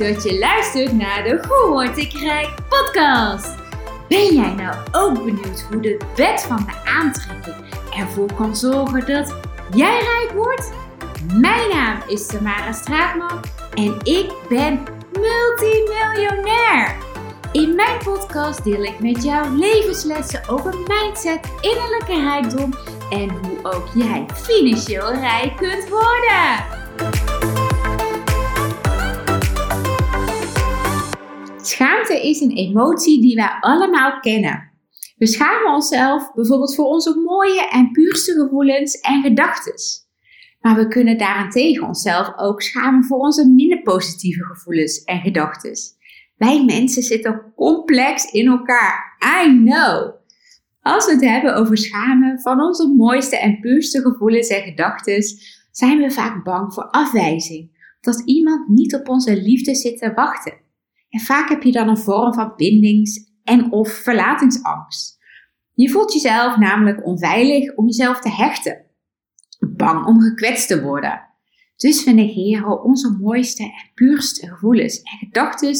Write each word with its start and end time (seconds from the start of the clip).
dat 0.00 0.22
je 0.22 0.38
luistert 0.38 0.92
naar 0.92 1.22
de 1.22 1.44
Hoe 1.48 1.70
Word 1.70 1.98
ik 1.98 2.12
Rijk 2.12 2.54
podcast. 2.68 3.54
Ben 4.08 4.34
jij 4.34 4.54
nou 4.54 4.76
ook 4.92 5.24
benieuwd 5.24 5.66
hoe 5.70 5.80
de 5.80 6.00
wet 6.16 6.42
van 6.42 6.66
de 6.66 6.90
aantrekking 6.90 7.54
ervoor 7.96 8.34
kan 8.34 8.56
zorgen 8.56 9.06
dat 9.06 9.34
jij 9.74 10.00
rijk 10.00 10.30
wordt? 10.34 10.72
Mijn 11.34 11.68
naam 11.72 11.98
is 12.06 12.26
Tamara 12.26 12.72
Straatman 12.72 13.40
en 13.74 13.96
ik 14.02 14.32
ben 14.48 14.82
multimiljonair. 15.12 16.96
In 17.52 17.74
mijn 17.74 17.98
podcast 18.04 18.64
deel 18.64 18.82
ik 18.82 19.00
met 19.00 19.22
jou 19.24 19.58
levenslessen 19.58 20.48
over 20.48 20.74
mindset, 20.78 21.40
innerlijke 21.60 22.20
rijkdom 22.20 22.74
en 23.10 23.28
hoe 23.30 23.58
ook 23.62 23.86
jij 23.94 24.26
financieel 24.34 25.12
rijk 25.12 25.56
kunt 25.56 25.88
worden. 25.88 27.59
Schaamte 31.70 32.28
is 32.28 32.40
een 32.40 32.56
emotie 32.56 33.20
die 33.20 33.34
wij 33.34 33.56
allemaal 33.60 34.20
kennen. 34.20 34.70
We 35.16 35.26
schamen 35.26 35.74
onszelf 35.74 36.32
bijvoorbeeld 36.32 36.74
voor 36.74 36.84
onze 36.84 37.22
mooie 37.26 37.68
en 37.68 37.90
puurste 37.92 38.32
gevoelens 38.32 39.00
en 39.00 39.22
gedachten. 39.22 39.74
Maar 40.60 40.76
we 40.76 40.88
kunnen 40.88 41.18
daarentegen 41.18 41.86
onszelf 41.86 42.32
ook 42.36 42.62
schamen 42.62 43.04
voor 43.04 43.18
onze 43.18 43.48
minder 43.48 43.82
positieve 43.82 44.44
gevoelens 44.44 45.04
en 45.04 45.20
gedachten. 45.20 45.72
Wij 46.36 46.64
mensen 46.64 47.02
zitten 47.02 47.52
complex 47.56 48.32
in 48.32 48.46
elkaar. 48.46 49.18
I 49.44 49.64
know. 49.64 50.14
Als 50.80 51.06
we 51.06 51.12
het 51.12 51.24
hebben 51.24 51.54
over 51.54 51.78
schamen 51.78 52.40
van 52.40 52.60
onze 52.60 52.94
mooiste 52.96 53.38
en 53.38 53.60
puurste 53.60 54.00
gevoelens 54.00 54.48
en 54.48 54.62
gedachten, 54.62 55.22
zijn 55.70 55.98
we 55.98 56.10
vaak 56.10 56.44
bang 56.44 56.74
voor 56.74 56.90
afwijzing. 56.90 57.94
Dat 58.00 58.22
iemand 58.24 58.68
niet 58.68 58.94
op 58.94 59.08
onze 59.08 59.42
liefde 59.42 59.74
zit 59.74 59.98
te 59.98 60.12
wachten. 60.14 60.68
En 61.10 61.20
vaak 61.20 61.48
heb 61.48 61.62
je 61.62 61.72
dan 61.72 61.88
een 61.88 61.98
vorm 61.98 62.34
van 62.34 62.52
bindings- 62.56 63.30
en 63.44 63.72
of 63.72 63.88
verlatingsangst. 63.88 65.18
Je 65.74 65.90
voelt 65.90 66.12
jezelf 66.12 66.56
namelijk 66.56 67.06
onveilig 67.06 67.74
om 67.74 67.86
jezelf 67.86 68.20
te 68.20 68.30
hechten. 68.30 68.84
Bang 69.76 70.06
om 70.06 70.20
gekwetst 70.20 70.68
te 70.68 70.82
worden. 70.82 71.28
Dus 71.76 72.04
we 72.04 72.10
negeren 72.10 72.82
onze 72.82 73.16
mooiste 73.20 73.62
en 73.62 73.90
puurste 73.94 74.48
gevoelens 74.48 75.02
en 75.02 75.18
gedachten 75.18 75.74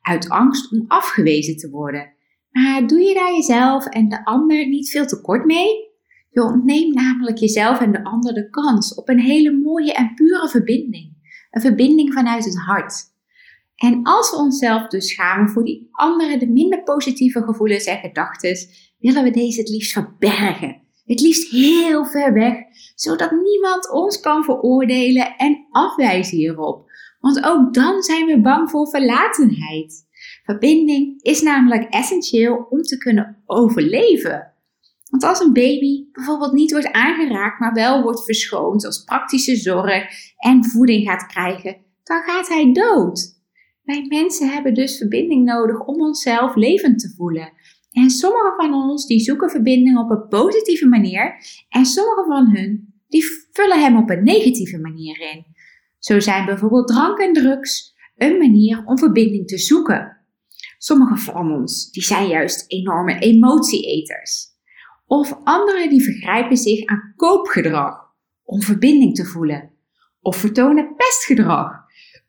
uit 0.00 0.28
angst 0.28 0.72
om 0.72 0.84
afgewezen 0.88 1.56
te 1.56 1.70
worden. 1.70 2.12
Maar 2.50 2.86
doe 2.86 3.00
je 3.00 3.14
daar 3.14 3.32
jezelf 3.32 3.86
en 3.86 4.08
de 4.08 4.24
ander 4.24 4.68
niet 4.68 4.90
veel 4.90 5.06
tekort 5.06 5.44
mee? 5.44 5.92
Je 6.30 6.42
ontneemt 6.42 6.94
namelijk 6.94 7.38
jezelf 7.38 7.80
en 7.80 7.92
de 7.92 8.04
ander 8.04 8.34
de 8.34 8.50
kans 8.50 8.94
op 8.94 9.08
een 9.08 9.20
hele 9.20 9.52
mooie 9.52 9.92
en 9.92 10.14
pure 10.14 10.48
verbinding. 10.48 11.12
Een 11.50 11.60
verbinding 11.60 12.12
vanuit 12.12 12.44
het 12.44 12.58
hart. 12.58 13.13
En 13.76 14.00
als 14.02 14.30
we 14.30 14.36
onszelf 14.36 14.86
dus 14.86 15.08
schamen 15.08 15.48
voor 15.48 15.64
die 15.64 15.88
andere, 15.90 16.38
de 16.38 16.48
minder 16.48 16.82
positieve 16.82 17.42
gevoelens 17.42 17.84
en 17.84 17.98
gedachten, 17.98 18.56
willen 18.98 19.24
we 19.24 19.30
deze 19.30 19.60
het 19.60 19.68
liefst 19.68 19.92
verbergen. 19.92 20.82
Het 21.04 21.20
liefst 21.20 21.50
heel 21.50 22.04
ver 22.04 22.32
weg, 22.32 22.56
zodat 22.94 23.30
niemand 23.30 23.90
ons 23.90 24.20
kan 24.20 24.44
veroordelen 24.44 25.36
en 25.36 25.66
afwijzen 25.70 26.36
hierop. 26.36 26.90
Want 27.20 27.44
ook 27.44 27.74
dan 27.74 28.02
zijn 28.02 28.26
we 28.26 28.40
bang 28.40 28.70
voor 28.70 28.88
verlatenheid. 28.88 30.06
Verbinding 30.44 31.22
is 31.22 31.42
namelijk 31.42 31.84
essentieel 31.90 32.66
om 32.70 32.82
te 32.82 32.98
kunnen 32.98 33.42
overleven. 33.46 34.52
Want 35.10 35.24
als 35.24 35.40
een 35.40 35.52
baby 35.52 36.08
bijvoorbeeld 36.12 36.52
niet 36.52 36.72
wordt 36.72 36.92
aangeraakt, 36.92 37.60
maar 37.60 37.72
wel 37.72 38.02
wordt 38.02 38.24
verschoond 38.24 38.86
als 38.86 39.04
praktische 39.04 39.56
zorg 39.56 40.04
en 40.36 40.64
voeding 40.64 41.08
gaat 41.08 41.26
krijgen, 41.26 41.76
dan 42.02 42.22
gaat 42.22 42.48
hij 42.48 42.72
dood. 42.72 43.33
Wij 43.84 44.04
mensen 44.08 44.48
hebben 44.48 44.74
dus 44.74 44.96
verbinding 44.96 45.44
nodig 45.44 45.80
om 45.80 46.00
onszelf 46.00 46.54
levend 46.54 46.98
te 46.98 47.14
voelen. 47.16 47.52
En 47.92 48.10
sommige 48.10 48.52
van 48.56 48.74
ons 48.74 49.06
die 49.06 49.20
zoeken 49.20 49.50
verbinding 49.50 49.98
op 49.98 50.10
een 50.10 50.28
positieve 50.28 50.86
manier 50.86 51.34
en 51.68 51.86
sommige 51.86 52.24
van 52.26 52.50
hun 52.50 52.94
die 53.08 53.24
vullen 53.52 53.80
hem 53.80 53.96
op 53.96 54.10
een 54.10 54.24
negatieve 54.24 54.78
manier 54.78 55.20
in. 55.20 55.46
Zo 55.98 56.20
zijn 56.20 56.44
bijvoorbeeld 56.44 56.88
drank 56.88 57.18
en 57.18 57.32
drugs 57.32 57.94
een 58.16 58.38
manier 58.38 58.82
om 58.86 58.98
verbinding 58.98 59.46
te 59.46 59.58
zoeken. 59.58 60.16
Sommige 60.78 61.16
van 61.16 61.52
ons 61.52 61.90
die 61.90 62.02
zijn 62.02 62.28
juist 62.28 62.64
enorme 62.68 63.18
emotieeters. 63.18 64.46
Of 65.06 65.40
anderen 65.44 65.88
die 65.88 66.04
vergrijpen 66.04 66.56
zich 66.56 66.86
aan 66.86 67.12
koopgedrag 67.16 68.12
om 68.44 68.62
verbinding 68.62 69.14
te 69.14 69.24
voelen. 69.24 69.70
Of 70.20 70.36
vertonen 70.36 70.94
pestgedrag 70.96 71.83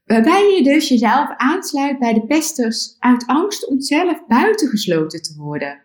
Waarbij 0.05 0.55
je 0.55 0.63
dus 0.63 0.87
jezelf 0.87 1.29
aansluit 1.37 1.99
bij 1.99 2.13
de 2.13 2.25
pesters 2.25 2.95
uit 2.99 3.25
angst 3.27 3.67
om 3.67 3.81
zelf 3.81 4.25
buitengesloten 4.27 5.21
te 5.21 5.35
worden. 5.37 5.83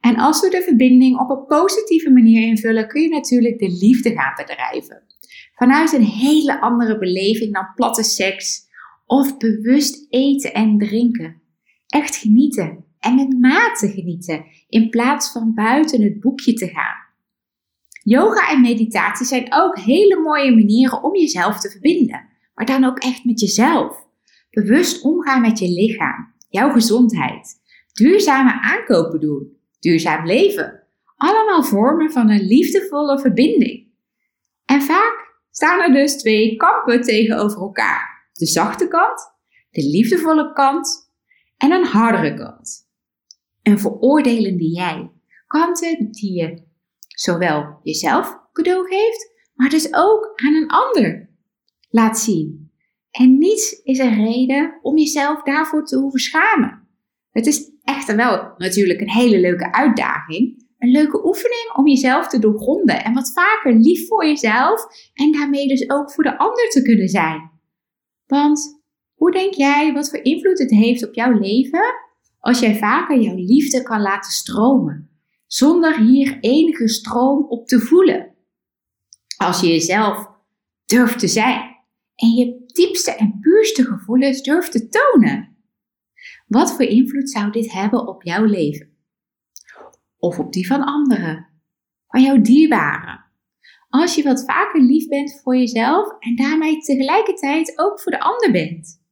En 0.00 0.16
als 0.16 0.40
we 0.40 0.50
de 0.50 0.62
verbinding 0.62 1.18
op 1.18 1.30
een 1.30 1.46
positieve 1.46 2.10
manier 2.10 2.42
invullen, 2.42 2.88
kun 2.88 3.02
je 3.02 3.08
natuurlijk 3.08 3.58
de 3.58 3.76
liefde 3.80 4.10
gaan 4.10 4.34
bedrijven. 4.36 5.02
Vanuit 5.54 5.92
een 5.92 6.04
hele 6.04 6.60
andere 6.60 6.98
beleving 6.98 7.54
dan 7.54 7.72
platte 7.74 8.02
seks 8.02 8.66
of 9.06 9.36
bewust 9.36 10.06
eten 10.08 10.52
en 10.52 10.78
drinken. 10.78 11.42
Echt 11.86 12.16
genieten 12.16 12.84
en 12.98 13.14
met 13.14 13.40
mate 13.40 13.88
genieten 13.88 14.44
in 14.68 14.88
plaats 14.88 15.32
van 15.32 15.54
buiten 15.54 16.02
het 16.02 16.20
boekje 16.20 16.52
te 16.52 16.66
gaan. 16.66 17.06
Yoga 18.02 18.50
en 18.50 18.60
meditatie 18.60 19.26
zijn 19.26 19.46
ook 19.52 19.78
hele 19.78 20.20
mooie 20.20 20.54
manieren 20.54 21.02
om 21.02 21.16
jezelf 21.16 21.60
te 21.60 21.70
verbinden 21.70 22.27
maar 22.58 22.66
dan 22.66 22.84
ook 22.84 22.98
echt 22.98 23.24
met 23.24 23.40
jezelf. 23.40 24.06
Bewust 24.50 25.02
omgaan 25.02 25.40
met 25.40 25.58
je 25.58 25.68
lichaam, 25.68 26.34
jouw 26.48 26.70
gezondheid, 26.70 27.60
duurzame 27.92 28.60
aankopen 28.60 29.20
doen, 29.20 29.56
duurzaam 29.78 30.26
leven. 30.26 30.86
Allemaal 31.16 31.62
vormen 31.62 32.12
van 32.12 32.30
een 32.30 32.46
liefdevolle 32.46 33.20
verbinding. 33.20 33.88
En 34.64 34.82
vaak 34.82 35.34
staan 35.50 35.80
er 35.80 35.92
dus 35.92 36.16
twee 36.16 36.56
kampen 36.56 37.00
tegenover 37.00 37.60
elkaar. 37.60 38.28
De 38.32 38.46
zachte 38.46 38.88
kant, 38.88 39.20
de 39.70 39.88
liefdevolle 39.90 40.52
kant 40.52 41.12
en 41.56 41.72
een 41.72 41.84
hardere 41.84 42.34
kant. 42.34 42.88
Een 43.62 43.78
veroordelende 43.78 44.70
jij. 44.70 45.10
Kanten 45.46 46.10
die 46.10 46.32
je 46.32 46.62
zowel 47.08 47.80
jezelf 47.82 48.40
cadeau 48.52 48.88
geeft, 48.88 49.32
maar 49.54 49.68
dus 49.68 49.94
ook 49.94 50.32
aan 50.34 50.54
een 50.54 50.68
ander 50.68 51.27
laat 51.88 52.18
zien. 52.18 52.70
En 53.10 53.38
niets 53.38 53.80
is 53.82 53.98
een 53.98 54.24
reden 54.24 54.78
om 54.82 54.98
jezelf 54.98 55.42
daarvoor 55.42 55.84
te 55.84 55.98
hoeven 55.98 56.20
schamen. 56.20 56.88
Het 57.30 57.46
is 57.46 57.70
echter 57.82 58.16
wel 58.16 58.52
natuurlijk 58.56 59.00
een 59.00 59.10
hele 59.10 59.40
leuke 59.40 59.72
uitdaging. 59.72 60.66
Een 60.78 60.90
leuke 60.90 61.26
oefening 61.26 61.72
om 61.76 61.86
jezelf 61.86 62.28
te 62.28 62.38
doorgronden 62.38 63.04
en 63.04 63.14
wat 63.14 63.32
vaker 63.32 63.74
lief 63.74 64.06
voor 64.06 64.26
jezelf 64.26 64.86
en 65.14 65.32
daarmee 65.32 65.68
dus 65.68 65.90
ook 65.90 66.12
voor 66.12 66.24
de 66.24 66.38
ander 66.38 66.68
te 66.68 66.82
kunnen 66.82 67.08
zijn. 67.08 67.50
Want 68.26 68.82
hoe 69.14 69.32
denk 69.32 69.54
jij 69.54 69.92
wat 69.92 70.10
voor 70.10 70.22
invloed 70.22 70.58
het 70.58 70.70
heeft 70.70 71.06
op 71.06 71.14
jouw 71.14 71.32
leven 71.32 71.94
als 72.38 72.58
jij 72.60 72.76
vaker 72.76 73.20
jouw 73.20 73.34
liefde 73.34 73.82
kan 73.82 74.00
laten 74.00 74.32
stromen, 74.32 75.10
zonder 75.46 75.98
hier 75.98 76.38
enige 76.40 76.88
stroom 76.88 77.44
op 77.48 77.66
te 77.66 77.80
voelen? 77.80 78.34
Als 79.36 79.60
je 79.60 79.66
jezelf 79.66 80.28
durft 80.84 81.18
te 81.18 81.28
zijn 81.28 81.77
en 82.18 82.28
je 82.28 82.62
diepste 82.66 83.14
en 83.14 83.38
puurste 83.40 83.84
gevoelens 83.84 84.42
durft 84.42 84.72
te 84.72 84.88
tonen. 84.88 85.56
Wat 86.46 86.72
voor 86.72 86.84
invloed 86.84 87.30
zou 87.30 87.50
dit 87.50 87.72
hebben 87.72 88.06
op 88.06 88.22
jouw 88.22 88.44
leven? 88.44 88.96
Of 90.18 90.38
op 90.38 90.52
die 90.52 90.66
van 90.66 90.84
anderen? 90.84 91.46
Van 92.06 92.22
jouw 92.22 92.40
dierbaren? 92.40 93.24
Als 93.88 94.14
je 94.14 94.22
wat 94.22 94.44
vaker 94.44 94.80
lief 94.80 95.08
bent 95.08 95.40
voor 95.42 95.56
jezelf 95.56 96.18
en 96.18 96.36
daarmee 96.36 96.78
tegelijkertijd 96.78 97.78
ook 97.78 98.00
voor 98.00 98.12
de 98.12 98.20
ander 98.20 98.50
bent. 98.50 99.02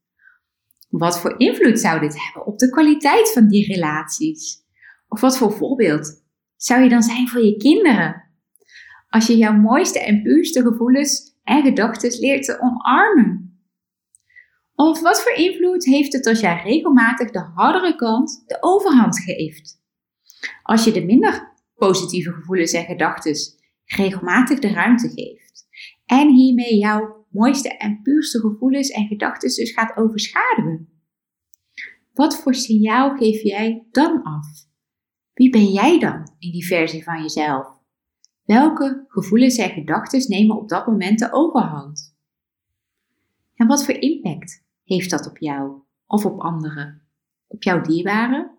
Wat 0.89 1.21
voor 1.21 1.39
invloed 1.39 1.81
zou 1.81 2.01
dit 2.01 2.25
hebben 2.25 2.47
op 2.47 2.59
de 2.59 2.71
kwaliteit 2.71 3.33
van 3.33 3.49
die 3.49 3.67
relaties? 3.67 4.65
Of 5.09 5.21
wat 5.21 5.39
voor 5.39 5.53
voorbeeld 5.53 6.25
zou 6.57 6.83
je 6.83 6.89
dan 6.89 7.03
zijn 7.03 7.29
voor 7.29 7.45
je 7.45 7.57
kinderen? 7.57 8.25
Als 9.09 9.27
je 9.27 9.37
jouw 9.37 9.55
mooiste 9.55 10.01
en 10.01 10.23
puurste 10.23 10.63
gevoelens 10.63 11.36
en 11.47 11.63
gedachten 11.63 12.21
leert 12.21 12.45
te 12.45 12.61
omarmen? 12.61 13.61
Of 14.75 15.01
wat 15.01 15.23
voor 15.23 15.33
invloed 15.33 15.85
heeft 15.85 16.13
het 16.13 16.27
als 16.27 16.41
jij 16.41 16.63
regelmatig 16.63 17.31
de 17.31 17.51
hardere 17.55 17.97
kant 17.97 18.43
de 18.47 18.57
overhand 18.61 19.19
geeft? 19.21 19.83
Als 20.63 20.85
je 20.85 20.93
de 20.93 21.05
minder 21.05 21.53
positieve 21.75 22.33
gevoelens 22.33 22.73
en 22.73 22.85
gedachten 22.85 23.35
regelmatig 23.85 24.59
de 24.59 24.69
ruimte 24.69 25.09
geeft 25.09 25.67
en 26.05 26.29
hiermee 26.29 26.79
jouw 26.79 27.27
mooiste 27.31 27.77
en 27.77 28.03
puurste 28.03 28.41
gevoelens 28.41 28.91
en 28.91 29.07
gedachten 29.07 29.49
dus 29.49 29.73
gaat 29.73 29.97
overschaduwen. 29.97 30.89
Wat 32.13 32.43
voor 32.43 32.55
signaal 32.55 33.17
geef 33.17 33.43
jij 33.43 33.87
dan 33.91 34.23
af? 34.23 34.47
Wie 35.33 35.51
ben 35.51 35.73
jij 35.73 35.99
dan 35.99 36.35
in 36.39 36.51
die 36.51 36.67
versie 36.67 37.05
van 37.05 37.23
jezelf? 37.23 37.76
Welke 38.47 39.05
gevoelens 39.09 39.57
en 39.57 39.71
gedachten 39.71 40.25
nemen 40.29 40.57
op 40.57 40.69
dat 40.69 40.87
moment 40.87 41.19
de 41.19 41.33
overhand? 41.33 42.17
En 43.55 43.67
wat 43.67 43.85
voor 43.85 43.95
impact 43.95 44.65
heeft 44.85 45.11
dat 45.11 45.27
op 45.29 45.39
jou 45.39 45.81
of 46.07 46.25
op 46.25 46.41
anderen? 46.41 47.03
Op 47.47 47.63
jouw 47.63 47.81
dierbaren? 47.81 48.51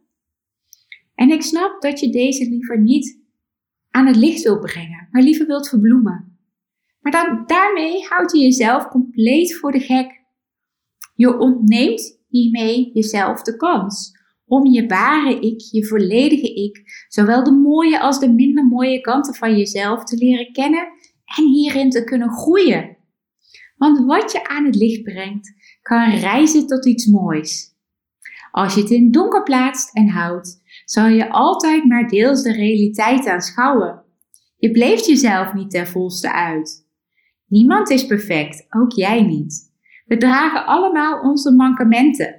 En 1.16 1.30
ik 1.30 1.42
snap 1.42 1.82
dat 1.82 2.00
je 2.00 2.10
deze 2.10 2.50
liever 2.50 2.82
niet 2.82 3.20
aan 3.90 4.06
het 4.06 4.16
licht 4.16 4.44
wilt 4.44 4.62
brengen, 4.62 5.08
maar 5.12 5.22
liever 5.22 5.48
wilt 5.48 5.70
verbloemen. 5.70 6.38
Maar 7.00 7.12
dan, 7.12 7.44
daarmee 7.46 8.06
houd 8.06 8.32
je 8.32 8.40
jezelf 8.40 8.88
compleet 8.88 9.58
voor 9.58 9.72
de 9.72 9.80
gek. 9.80 10.24
Je 11.16 11.38
ontneemt 11.38 12.20
hiermee 12.28 12.92
jezelf 12.94 13.42
de 13.42 13.56
kans 13.56 14.17
om 14.48 14.66
je 14.66 14.86
ware 14.86 15.40
ik, 15.40 15.62
je 15.72 15.86
volledige 15.86 16.54
ik, 16.54 17.06
zowel 17.08 17.44
de 17.44 17.52
mooie 17.52 18.00
als 18.00 18.20
de 18.20 18.32
minder 18.32 18.66
mooie 18.66 19.02
kanten 19.02 19.34
van 19.34 19.58
jezelf 19.58 20.04
te 20.04 20.18
leren 20.18 20.52
kennen 20.52 20.88
en 21.38 21.46
hierin 21.46 21.90
te 21.90 22.04
kunnen 22.04 22.30
groeien. 22.30 22.98
Want 23.78 24.06
wat 24.06 24.32
je 24.32 24.48
aan 24.48 24.66
het 24.66 24.76
licht 24.76 25.04
brengt, 25.04 25.54
kan 25.82 26.10
reizen 26.10 26.68
tot 26.68 26.86
iets 26.86 27.06
moois. 27.06 27.76
Als 28.52 28.74
je 28.74 28.82
het 28.82 28.90
in 28.90 29.12
donker 29.12 29.44
plaatst 29.44 29.96
en 29.96 30.10
houdt, 30.10 30.62
zal 30.86 31.08
je 31.08 31.30
altijd 31.30 31.86
maar 31.86 32.08
deels 32.08 32.42
de 32.44 32.52
realiteit 32.52 33.28
aanschouwen. 33.28 34.04
Je 34.58 34.72
bleeft 34.72 35.06
jezelf 35.06 35.54
niet 35.54 35.70
ten 35.70 35.88
volste 35.88 36.34
uit. 36.34 36.88
Niemand 37.48 37.90
is 37.90 38.06
perfect, 38.06 38.66
ook 38.70 38.92
jij 38.92 39.22
niet. 39.22 39.74
We 40.06 40.18
dragen 40.18 40.66
allemaal 40.66 41.22
onze 41.22 41.52
mankementen. 41.52 42.37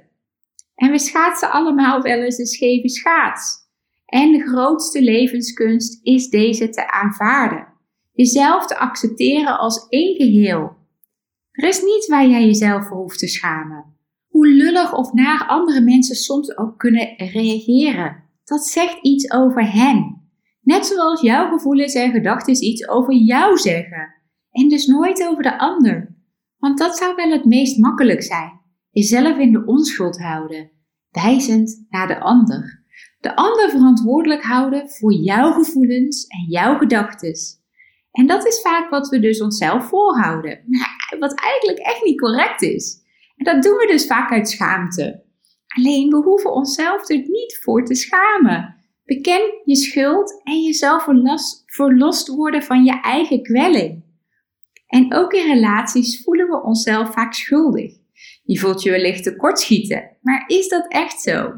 En 0.79 0.91
we 0.91 0.99
schaatsen 0.99 1.51
allemaal 1.51 2.01
wel 2.01 2.21
eens 2.21 2.37
een 2.37 2.45
scheve 2.45 2.89
schaats. 2.89 3.67
En 4.05 4.31
de 4.31 4.47
grootste 4.47 5.01
levenskunst 5.01 5.99
is 6.03 6.29
deze 6.29 6.69
te 6.69 6.91
aanvaarden. 6.91 7.67
Jezelf 8.11 8.65
te 8.65 8.77
accepteren 8.77 9.57
als 9.57 9.87
één 9.89 10.15
geheel. 10.15 10.75
Er 11.51 11.67
is 11.67 11.81
niets 11.81 12.07
waar 12.07 12.27
jij 12.27 12.45
jezelf 12.45 12.87
voor 12.87 12.97
hoeft 12.97 13.19
te 13.19 13.27
schamen. 13.27 13.85
Hoe 14.27 14.47
lullig 14.47 14.93
of 14.93 15.13
naar 15.13 15.45
andere 15.47 15.81
mensen 15.81 16.15
soms 16.15 16.57
ook 16.57 16.77
kunnen 16.77 17.13
reageren. 17.17 18.23
Dat 18.43 18.65
zegt 18.65 18.97
iets 19.01 19.31
over 19.31 19.71
hen. 19.71 20.29
Net 20.61 20.85
zoals 20.85 21.21
jouw 21.21 21.49
gevoelens 21.49 21.93
en 21.93 22.11
gedachten 22.11 22.63
iets 22.63 22.87
over 22.87 23.13
jou 23.13 23.57
zeggen. 23.57 24.13
En 24.51 24.69
dus 24.69 24.85
nooit 24.85 25.27
over 25.27 25.43
de 25.43 25.59
ander. 25.59 26.15
Want 26.57 26.77
dat 26.77 26.97
zou 26.97 27.15
wel 27.15 27.31
het 27.31 27.45
meest 27.45 27.77
makkelijk 27.77 28.23
zijn. 28.23 28.58
Jezelf 28.91 29.37
in 29.37 29.51
de 29.51 29.65
onschuld 29.65 30.19
houden, 30.19 30.71
wijzend 31.11 31.85
naar 31.89 32.07
de 32.07 32.19
ander. 32.19 32.83
De 33.19 33.35
ander 33.35 33.69
verantwoordelijk 33.69 34.43
houden 34.43 34.89
voor 34.89 35.13
jouw 35.13 35.51
gevoelens 35.51 36.27
en 36.27 36.45
jouw 36.49 36.77
gedachten. 36.77 37.33
En 38.11 38.27
dat 38.27 38.47
is 38.47 38.61
vaak 38.61 38.89
wat 38.89 39.09
we 39.09 39.19
dus 39.19 39.41
onszelf 39.41 39.87
voorhouden, 39.87 40.63
wat 41.19 41.33
eigenlijk 41.33 41.79
echt 41.79 42.03
niet 42.03 42.19
correct 42.19 42.61
is. 42.61 43.01
En 43.35 43.45
dat 43.45 43.63
doen 43.63 43.77
we 43.77 43.87
dus 43.87 44.07
vaak 44.07 44.31
uit 44.31 44.49
schaamte. 44.49 45.23
Alleen 45.67 46.09
we 46.09 46.15
hoeven 46.15 46.53
onszelf 46.53 47.09
er 47.09 47.17
niet 47.17 47.59
voor 47.61 47.85
te 47.85 47.95
schamen. 47.95 48.75
Beken 49.05 49.61
je 49.63 49.75
schuld 49.75 50.41
en 50.43 50.61
jezelf 50.61 51.07
verlost 51.65 52.27
worden 52.27 52.63
van 52.63 52.83
je 52.83 53.01
eigen 53.01 53.43
kwelling. 53.43 54.03
En 54.87 55.13
ook 55.13 55.33
in 55.33 55.53
relaties 55.53 56.23
voelen 56.23 56.47
we 56.47 56.63
onszelf 56.63 57.13
vaak 57.13 57.33
schuldig. 57.33 57.97
Je 58.49 58.57
voelt 58.57 58.81
je 58.81 58.91
wellicht 58.91 59.23
tekortschieten, 59.23 60.17
maar 60.21 60.43
is 60.47 60.67
dat 60.67 60.85
echt 60.87 61.21
zo? 61.21 61.53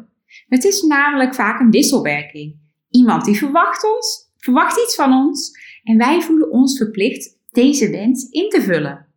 Het 0.47 0.63
is 0.63 0.81
namelijk 0.81 1.35
vaak 1.35 1.59
een 1.59 1.71
wisselwerking. 1.71 2.59
Iemand 2.89 3.25
die 3.25 3.37
verwacht 3.37 3.95
ons, 3.95 4.31
verwacht 4.37 4.77
iets 4.83 4.95
van 4.95 5.13
ons 5.13 5.51
en 5.83 5.97
wij 5.97 6.21
voelen 6.21 6.51
ons 6.51 6.77
verplicht 6.77 7.37
deze 7.49 7.89
wens 7.89 8.29
in 8.29 8.49
te 8.49 8.61
vullen. 8.61 9.07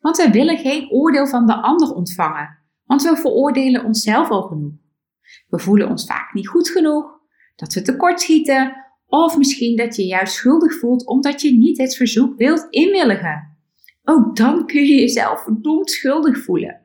Want 0.00 0.16
wij 0.16 0.30
willen 0.30 0.58
geen 0.58 0.90
oordeel 0.90 1.26
van 1.26 1.46
de 1.46 1.62
ander 1.62 1.94
ontvangen, 1.94 2.58
want 2.84 3.02
we 3.02 3.16
veroordelen 3.16 3.84
onszelf 3.84 4.28
al 4.28 4.42
genoeg. 4.42 4.74
We 5.48 5.58
voelen 5.58 5.88
ons 5.88 6.06
vaak 6.06 6.34
niet 6.34 6.48
goed 6.48 6.68
genoeg, 6.68 7.20
dat 7.56 7.74
we 7.74 7.82
tekortschieten 7.82 8.76
of 9.06 9.36
misschien 9.36 9.76
dat 9.76 9.96
je 9.96 10.06
juist 10.06 10.34
schuldig 10.34 10.78
voelt 10.78 11.06
omdat 11.06 11.40
je 11.42 11.52
niet 11.52 11.78
het 11.78 11.96
verzoek 11.96 12.38
wilt 12.38 12.66
inwilligen. 12.70 13.58
Ook 14.02 14.36
dan 14.36 14.66
kun 14.66 14.84
je 14.84 14.94
jezelf 14.94 15.42
verdomd 15.42 15.90
schuldig 15.90 16.38
voelen. 16.44 16.83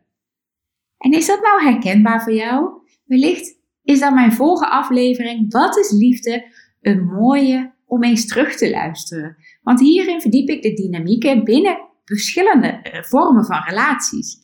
En 1.00 1.12
is 1.12 1.26
dat 1.26 1.42
nou 1.42 1.64
herkenbaar 1.64 2.24
voor 2.24 2.34
jou? 2.34 2.70
Wellicht 3.06 3.60
is 3.84 4.00
dan 4.00 4.14
mijn 4.14 4.34
volgende 4.34 4.72
aflevering 4.72 5.52
Wat 5.52 5.78
is 5.78 5.92
liefde? 5.92 6.46
Een 6.82 7.04
mooie 7.06 7.74
om 7.86 8.04
eens 8.04 8.28
terug 8.28 8.56
te 8.56 8.70
luisteren. 8.70 9.38
Want 9.62 9.80
hierin 9.80 10.22
verdiep 10.22 10.50
ik 10.50 10.62
de 10.62 10.74
dynamieken 10.74 11.44
binnen 11.44 11.78
verschillende 12.06 12.68
eh, 12.68 13.04
vormen 13.04 13.46
van 13.46 13.64
relaties. 13.64 14.38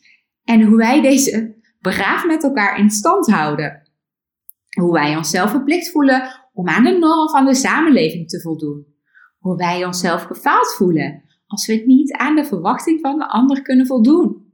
En 0.44 0.62
hoe 0.62 0.76
wij 0.76 1.00
deze 1.00 1.54
braaf 1.80 2.26
met 2.26 2.42
elkaar 2.42 2.78
in 2.78 2.90
stand 2.90 3.26
houden. 3.26 3.90
Hoe 4.80 4.92
wij 4.92 5.16
onszelf 5.16 5.50
verplicht 5.50 5.90
voelen 5.90 6.48
om 6.52 6.68
aan 6.68 6.84
de 6.84 6.98
norm 6.98 7.28
van 7.28 7.44
de 7.44 7.54
samenleving 7.54 8.28
te 8.28 8.40
voldoen. 8.40 8.86
Hoe 9.38 9.56
wij 9.56 9.84
onszelf 9.84 10.22
gefaald 10.22 10.74
voelen 10.74 11.22
als 11.46 11.66
we 11.66 11.82
niet 11.86 12.12
aan 12.12 12.36
de 12.36 12.44
verwachting 12.44 13.00
van 13.00 13.18
de 13.18 13.28
ander 13.28 13.62
kunnen 13.62 13.86
voldoen 13.86 14.45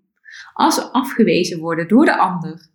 als 0.52 0.76
we 0.76 0.82
afgewezen 0.82 1.58
worden 1.58 1.88
door 1.88 2.04
de 2.04 2.19
ander? 2.19 2.70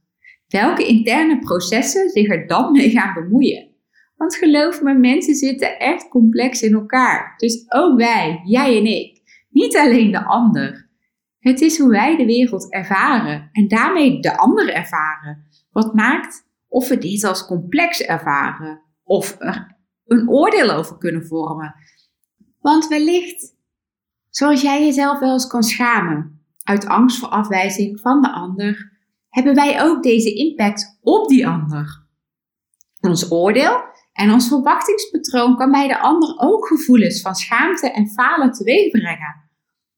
Welke 0.47 0.87
interne 0.87 1.39
processen 1.39 2.09
zich 2.09 2.29
er 2.29 2.47
dan 2.47 2.71
mee 2.71 2.89
gaan 2.89 3.13
bemoeien? 3.13 3.75
Want 4.15 4.35
geloof 4.35 4.81
me, 4.81 4.93
mensen 4.93 5.35
zitten 5.35 5.79
echt 5.79 6.07
complex 6.07 6.61
in 6.61 6.73
elkaar. 6.73 7.33
Dus 7.37 7.65
ook 7.67 7.97
wij, 7.97 8.41
jij 8.43 8.77
en 8.77 8.85
ik. 8.85 9.21
Niet 9.49 9.77
alleen 9.77 10.11
de 10.11 10.25
ander. 10.25 10.89
Het 11.39 11.61
is 11.61 11.77
hoe 11.79 11.89
wij 11.89 12.17
de 12.17 12.25
wereld 12.25 12.73
ervaren 12.73 13.49
en 13.51 13.67
daarmee 13.67 14.19
de 14.19 14.37
ander 14.37 14.73
ervaren. 14.73 15.47
Wat 15.71 15.93
maakt 15.93 16.47
of 16.67 16.87
we 16.87 16.97
dit 16.97 17.23
als 17.23 17.45
complex 17.45 18.01
ervaren 18.01 18.81
of 19.03 19.35
er 19.39 19.77
een 20.05 20.29
oordeel 20.29 20.71
over 20.71 20.97
kunnen 20.97 21.25
vormen. 21.25 21.75
Want 22.59 22.87
wellicht, 22.87 23.55
zoals 24.29 24.61
jij 24.61 24.85
jezelf 24.85 25.19
wel 25.19 25.33
eens 25.33 25.47
kan 25.47 25.63
schamen 25.63 26.36
uit 26.67 26.85
angst 26.85 27.19
voor 27.19 27.27
afwijzing 27.27 27.99
van 27.99 28.21
de 28.21 28.31
ander, 28.31 28.97
hebben 29.29 29.55
wij 29.55 29.81
ook 29.81 30.03
deze 30.03 30.33
impact 30.33 30.99
op 31.01 31.27
die 31.27 31.47
ander. 31.47 32.05
Ons 32.99 33.31
oordeel 33.31 33.81
en 34.13 34.31
ons 34.31 34.47
verwachtingspatroon 34.47 35.55
kan 35.55 35.71
bij 35.71 35.87
de 35.87 35.99
ander 35.99 36.35
ook 36.39 36.67
gevoelens 36.67 37.21
van 37.21 37.35
schaamte 37.35 37.91
en 37.91 38.07
falen 38.07 38.51
teweegbrengen. 38.51 39.49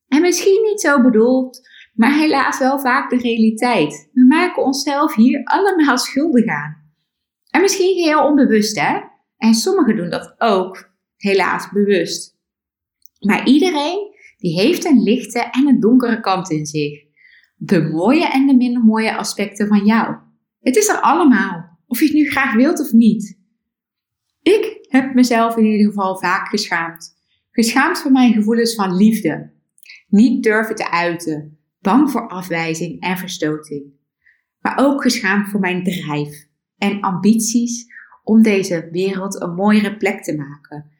En 0.08 0.20
misschien 0.20 0.62
niet 0.62 0.80
zo 0.80 1.02
bedoeld, 1.02 1.68
maar 1.94 2.12
helaas 2.12 2.58
wel 2.58 2.78
vaak 2.78 3.10
de 3.10 3.16
realiteit. 3.16 4.08
We 4.12 4.24
maken 4.24 4.62
onszelf 4.62 5.14
hier 5.14 5.44
allemaal 5.44 5.98
schuldig 5.98 6.46
aan. 6.46 6.76
En 7.50 7.60
misschien 7.60 7.94
geheel 7.94 8.24
onbewust, 8.24 8.80
hè? 8.80 9.00
En 9.36 9.54
sommigen 9.54 9.96
doen 9.96 10.10
dat 10.10 10.34
ook, 10.38 10.90
helaas 11.16 11.70
bewust. 11.70 12.38
Maar 13.20 13.46
iedereen 13.46 14.09
die 14.40 14.60
heeft 14.60 14.84
een 14.84 15.02
lichte 15.02 15.48
en 15.50 15.66
een 15.66 15.80
donkere 15.80 16.20
kant 16.20 16.50
in 16.50 16.66
zich. 16.66 17.04
De 17.56 17.82
mooie 17.82 18.30
en 18.30 18.46
de 18.46 18.56
minder 18.56 18.82
mooie 18.82 19.16
aspecten 19.16 19.66
van 19.66 19.84
jou. 19.84 20.16
Het 20.60 20.76
is 20.76 20.88
er 20.88 21.00
allemaal, 21.00 21.78
of 21.86 21.98
je 21.98 22.04
het 22.04 22.14
nu 22.14 22.30
graag 22.30 22.54
wilt 22.54 22.80
of 22.80 22.92
niet. 22.92 23.38
Ik 24.42 24.86
heb 24.88 25.14
mezelf 25.14 25.56
in 25.56 25.64
ieder 25.64 25.86
geval 25.86 26.18
vaak 26.18 26.48
geschaamd. 26.48 27.18
Geschaamd 27.50 27.98
voor 27.98 28.12
mijn 28.12 28.32
gevoelens 28.32 28.74
van 28.74 28.96
liefde. 28.96 29.52
Niet 30.08 30.42
durven 30.42 30.74
te 30.74 30.90
uiten. 30.90 31.58
Bang 31.80 32.10
voor 32.10 32.28
afwijzing 32.28 33.00
en 33.00 33.16
verstoting. 33.16 33.84
Maar 34.60 34.78
ook 34.78 35.02
geschaamd 35.02 35.48
voor 35.48 35.60
mijn 35.60 35.84
drijf 35.84 36.48
en 36.78 37.00
ambities 37.00 37.86
om 38.24 38.42
deze 38.42 38.88
wereld 38.92 39.40
een 39.40 39.54
mooiere 39.54 39.96
plek 39.96 40.22
te 40.22 40.36
maken. 40.36 40.90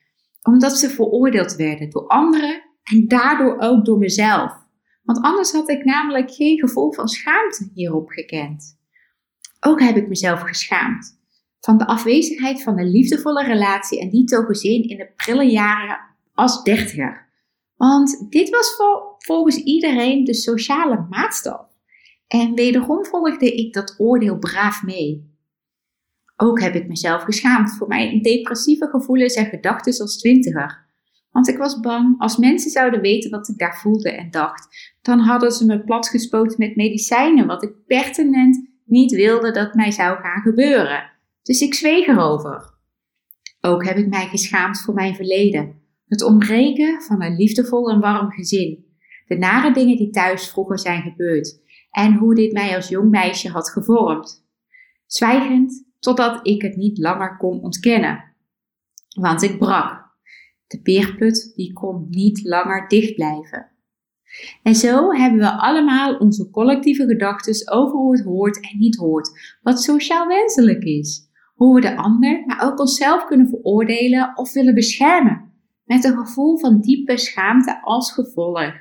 Omdat 0.42 0.78
ze 0.78 0.88
veroordeeld 0.88 1.56
werden 1.56 1.90
door 1.90 2.06
anderen 2.06 2.62
en 2.90 3.08
daardoor 3.08 3.58
ook 3.58 3.84
door 3.84 3.98
mezelf. 3.98 4.52
Want 5.02 5.24
anders 5.24 5.52
had 5.52 5.68
ik 5.68 5.84
namelijk 5.84 6.30
geen 6.30 6.58
gevoel 6.58 6.92
van 6.92 7.08
schaamte 7.08 7.70
hierop 7.74 8.08
gekend. 8.08 8.78
Ook 9.60 9.80
heb 9.80 9.96
ik 9.96 10.08
mezelf 10.08 10.40
geschaamd. 10.40 11.18
Van 11.60 11.78
de 11.78 11.86
afwezigheid 11.86 12.62
van 12.62 12.78
een 12.78 12.90
liefdevolle 12.90 13.44
relatie 13.44 14.00
en 14.00 14.10
die 14.10 14.24
toch 14.24 14.46
gezien 14.46 14.88
in 14.88 14.96
de 14.96 15.12
prille 15.16 15.44
jaren 15.44 15.98
als 16.34 16.62
dertiger. 16.62 17.28
Want 17.76 18.26
dit 18.30 18.50
was 18.50 18.76
volgens 19.18 19.56
iedereen 19.56 20.24
de 20.24 20.34
sociale 20.34 21.06
maatstaf. 21.10 21.66
En 22.26 22.54
wederom 22.54 23.04
volgde 23.04 23.54
ik 23.54 23.72
dat 23.72 23.94
oordeel 23.98 24.38
braaf 24.38 24.82
mee. 24.82 25.34
Ook 26.36 26.60
heb 26.60 26.74
ik 26.74 26.88
mezelf 26.88 27.22
geschaamd 27.22 27.76
voor 27.76 27.88
mijn 27.88 28.22
depressieve 28.22 28.86
gevoelens 28.86 29.34
en 29.34 29.46
gedachten 29.46 30.00
als 30.00 30.18
twintiger. 30.18 30.89
Want 31.30 31.48
ik 31.48 31.58
was 31.58 31.80
bang, 31.80 32.20
als 32.20 32.36
mensen 32.36 32.70
zouden 32.70 33.00
weten 33.00 33.30
wat 33.30 33.48
ik 33.48 33.58
daar 33.58 33.78
voelde 33.80 34.10
en 34.10 34.30
dacht, 34.30 34.94
dan 35.02 35.18
hadden 35.18 35.52
ze 35.52 35.66
me 35.66 35.84
platgespoten 35.84 36.58
met 36.58 36.76
medicijnen, 36.76 37.46
wat 37.46 37.62
ik 37.62 37.86
pertinent 37.86 38.68
niet 38.84 39.12
wilde 39.12 39.50
dat 39.50 39.74
mij 39.74 39.90
zou 39.90 40.20
gaan 40.20 40.42
gebeuren. 40.42 41.10
Dus 41.42 41.60
ik 41.60 41.74
zweeg 41.74 42.06
erover. 42.06 42.78
Ook 43.60 43.84
heb 43.84 43.96
ik 43.96 44.08
mij 44.08 44.26
geschaamd 44.26 44.80
voor 44.80 44.94
mijn 44.94 45.14
verleden. 45.14 45.80
Het 46.06 46.22
ontbreken 46.22 47.02
van 47.02 47.22
een 47.22 47.36
liefdevol 47.36 47.90
en 47.90 48.00
warm 48.00 48.30
gezin. 48.30 48.84
De 49.26 49.36
nare 49.36 49.72
dingen 49.72 49.96
die 49.96 50.10
thuis 50.10 50.48
vroeger 50.48 50.78
zijn 50.78 51.02
gebeurd. 51.02 51.58
en 51.90 52.14
hoe 52.14 52.34
dit 52.34 52.52
mij 52.52 52.76
als 52.76 52.88
jong 52.88 53.10
meisje 53.10 53.48
had 53.48 53.70
gevormd. 53.70 54.46
Zwijgend 55.06 55.84
totdat 55.98 56.46
ik 56.46 56.62
het 56.62 56.76
niet 56.76 56.98
langer 56.98 57.36
kon 57.36 57.60
ontkennen. 57.60 58.34
Want 59.20 59.42
ik 59.42 59.58
brak. 59.58 60.09
De 60.70 60.80
beerput 60.82 61.52
die 61.54 61.72
kon 61.72 62.06
niet 62.10 62.44
langer 62.44 62.88
dicht 62.88 63.14
blijven. 63.14 63.70
En 64.62 64.74
zo 64.74 65.12
hebben 65.12 65.38
we 65.38 65.50
allemaal 65.50 66.16
onze 66.16 66.50
collectieve 66.50 67.06
gedachten 67.06 67.72
over 67.72 67.96
hoe 67.96 68.16
het 68.16 68.24
hoort 68.24 68.60
en 68.60 68.78
niet 68.78 68.96
hoort, 68.96 69.58
wat 69.62 69.82
sociaal 69.82 70.26
wenselijk 70.26 70.82
is. 70.82 71.28
Hoe 71.54 71.74
we 71.74 71.80
de 71.80 71.96
ander, 71.96 72.42
maar 72.46 72.62
ook 72.64 72.78
onszelf 72.78 73.24
kunnen 73.24 73.48
veroordelen 73.48 74.32
of 74.34 74.52
willen 74.52 74.74
beschermen, 74.74 75.52
met 75.84 76.04
een 76.04 76.18
gevoel 76.18 76.58
van 76.58 76.80
diepe 76.80 77.18
schaamte 77.18 77.82
als 77.82 78.12
gevolg. 78.12 78.72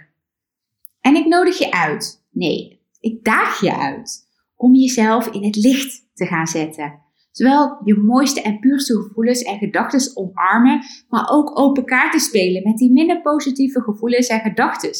En 1.01 1.15
ik 1.15 1.25
nodig 1.25 1.57
je 1.57 1.71
uit, 1.71 2.25
nee, 2.31 2.81
ik 2.99 3.23
daag 3.23 3.61
je 3.61 3.77
uit, 3.77 4.27
om 4.55 4.75
jezelf 4.75 5.27
in 5.27 5.43
het 5.43 5.55
licht 5.55 6.09
te 6.13 6.25
gaan 6.25 6.47
zetten. 6.47 7.01
Zowel 7.39 7.77
je 7.83 7.95
mooiste 7.95 8.41
en 8.41 8.59
puurste 8.59 8.93
gevoelens 8.93 9.41
en 9.41 9.57
gedachten 9.57 10.17
omarmen, 10.17 10.81
maar 11.09 11.29
ook 11.29 11.59
open 11.59 11.85
kaarten 11.85 12.19
spelen 12.19 12.63
met 12.63 12.77
die 12.77 12.91
minder 12.91 13.21
positieve 13.21 13.81
gevoelens 13.81 14.27
en 14.27 14.39
gedachten. 14.39 14.91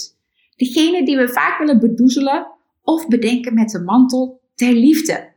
Degene 0.56 1.06
die 1.06 1.18
we 1.18 1.28
vaak 1.28 1.58
willen 1.58 1.80
bedoezelen 1.80 2.48
of 2.84 3.08
bedenken 3.08 3.54
met 3.54 3.70
de 3.70 3.80
mantel 3.80 4.42
ter 4.56 4.74
liefde. 4.74 5.34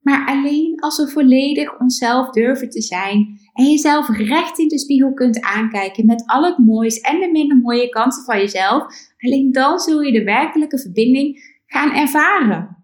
Maar 0.00 0.26
alleen 0.26 0.80
als 0.80 0.96
we 0.96 1.08
volledig 1.08 1.78
onszelf 1.78 2.30
durven 2.30 2.70
te 2.70 2.82
zijn 2.82 3.38
en 3.52 3.64
jezelf 3.64 4.08
recht 4.08 4.58
in 4.58 4.68
de 4.68 4.78
spiegel 4.78 5.14
kunt 5.14 5.40
aankijken 5.40 6.06
met 6.06 6.22
al 6.26 6.44
het 6.44 6.58
moois 6.58 7.00
en 7.00 7.20
de 7.20 7.30
minder 7.32 7.56
mooie 7.56 7.88
kanten 7.88 8.24
van 8.24 8.38
jezelf, 8.38 8.84
alleen 9.18 9.52
dan 9.52 9.78
zul 9.78 10.00
je 10.00 10.12
de 10.12 10.24
werkelijke 10.24 10.78
verbinding 10.78 11.58
gaan 11.66 11.90
ervaren. 11.90 12.81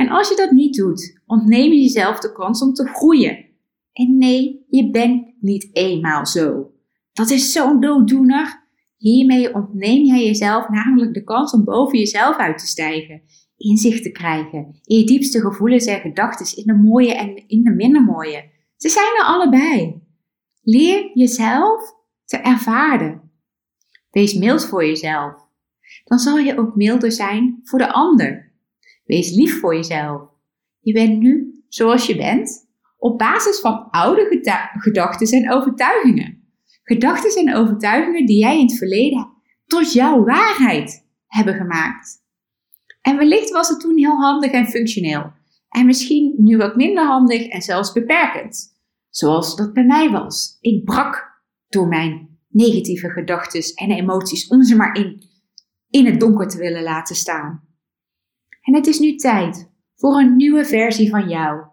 En 0.00 0.08
als 0.08 0.28
je 0.28 0.36
dat 0.36 0.50
niet 0.50 0.76
doet, 0.76 1.20
ontneem 1.26 1.72
je 1.72 1.80
jezelf 1.80 2.18
de 2.18 2.32
kans 2.32 2.62
om 2.62 2.72
te 2.72 2.86
groeien. 2.86 3.44
En 3.92 4.18
nee, 4.18 4.66
je 4.68 4.90
bent 4.90 5.34
niet 5.40 5.70
eenmaal 5.72 6.26
zo. 6.26 6.70
Dat 7.12 7.30
is 7.30 7.52
zo'n 7.52 7.80
dooddoener. 7.80 8.68
Hiermee 8.96 9.54
ontneem 9.54 10.04
jij 10.04 10.24
jezelf 10.24 10.68
namelijk 10.68 11.14
de 11.14 11.24
kans 11.24 11.52
om 11.52 11.64
boven 11.64 11.98
jezelf 11.98 12.36
uit 12.36 12.58
te 12.58 12.66
stijgen, 12.66 13.22
inzicht 13.56 14.02
te 14.02 14.10
krijgen 14.10 14.80
in 14.84 14.98
je 14.98 15.04
diepste 15.04 15.40
gevoelens 15.40 15.84
en 15.84 16.00
gedachten, 16.00 16.56
in 16.56 16.66
de 16.66 16.88
mooie 16.88 17.14
en 17.14 17.48
in 17.48 17.62
de 17.62 17.70
minder 17.70 18.02
mooie. 18.02 18.50
Ze 18.76 18.88
zijn 18.88 19.16
er 19.18 19.24
allebei. 19.24 20.02
Leer 20.62 21.10
jezelf 21.14 21.94
te 22.24 22.36
ervaren. 22.36 23.30
Wees 24.10 24.34
mild 24.34 24.66
voor 24.66 24.86
jezelf. 24.86 25.34
Dan 26.04 26.18
zal 26.18 26.38
je 26.38 26.58
ook 26.58 26.76
milder 26.76 27.12
zijn 27.12 27.60
voor 27.62 27.78
de 27.78 27.92
ander. 27.92 28.49
Wees 29.10 29.30
lief 29.30 29.60
voor 29.60 29.74
jezelf. 29.74 30.22
Je 30.80 30.92
bent 30.92 31.18
nu 31.18 31.62
zoals 31.68 32.06
je 32.06 32.16
bent 32.16 32.68
op 32.98 33.18
basis 33.18 33.60
van 33.60 33.90
oude 33.90 34.42
gedachten 34.72 35.38
en 35.38 35.52
overtuigingen. 35.52 36.42
Gedachten 36.82 37.46
en 37.46 37.54
overtuigingen 37.54 38.26
die 38.26 38.38
jij 38.38 38.58
in 38.58 38.66
het 38.66 38.78
verleden 38.78 39.28
tot 39.66 39.92
jouw 39.92 40.24
waarheid 40.24 41.06
hebben 41.26 41.54
gemaakt. 41.54 42.22
En 43.00 43.16
wellicht 43.16 43.50
was 43.50 43.68
het 43.68 43.80
toen 43.80 43.98
heel 43.98 44.16
handig 44.16 44.50
en 44.50 44.66
functioneel. 44.66 45.32
En 45.68 45.86
misschien 45.86 46.34
nu 46.36 46.56
wat 46.56 46.76
minder 46.76 47.06
handig 47.06 47.46
en 47.46 47.62
zelfs 47.62 47.92
beperkend. 47.92 48.78
Zoals 49.08 49.56
dat 49.56 49.72
bij 49.72 49.84
mij 49.84 50.10
was. 50.10 50.56
Ik 50.60 50.84
brak 50.84 51.42
door 51.68 51.88
mijn 51.88 52.38
negatieve 52.48 53.08
gedachten 53.08 53.74
en 53.74 53.90
emoties 53.90 54.48
om 54.48 54.62
ze 54.62 54.76
maar 54.76 54.94
in, 54.96 55.22
in 55.88 56.06
het 56.06 56.20
donker 56.20 56.48
te 56.48 56.58
willen 56.58 56.82
laten 56.82 57.16
staan. 57.16 57.69
En 58.60 58.74
het 58.74 58.86
is 58.86 58.98
nu 58.98 59.14
tijd 59.14 59.70
voor 59.94 60.18
een 60.18 60.36
nieuwe 60.36 60.64
versie 60.64 61.10
van 61.10 61.28
jou. 61.28 61.66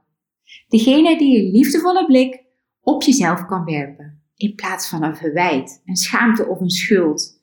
Degene 0.67 1.17
die 1.17 1.39
een 1.39 1.51
liefdevolle 1.51 2.06
blik 2.06 2.44
op 2.82 3.03
jezelf 3.03 3.46
kan 3.46 3.65
werpen, 3.65 4.22
in 4.36 4.56
plaats 4.56 4.89
van 4.89 5.03
een 5.03 5.15
verwijt, 5.15 5.82
een 5.86 5.96
schaamte 5.96 6.48
of 6.48 6.60
een 6.60 6.70
schuld. 6.70 7.41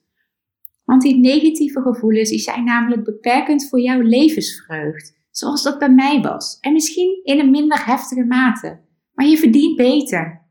Want 0.83 1.01
die 1.01 1.19
negatieve 1.19 1.81
gevoelens 1.81 2.29
die 2.29 2.39
zijn 2.39 2.63
namelijk 2.63 3.03
beperkend 3.03 3.69
voor 3.69 3.79
jouw 3.79 4.01
levensvreugd, 4.01 5.17
zoals 5.31 5.63
dat 5.63 5.79
bij 5.79 5.89
mij 5.89 6.21
was. 6.21 6.57
En 6.59 6.73
misschien 6.73 7.19
in 7.23 7.39
een 7.39 7.51
minder 7.51 7.85
heftige 7.85 8.25
mate. 8.25 8.79
Maar 9.13 9.27
je 9.27 9.37
verdient 9.37 9.75
beter. 9.75 10.43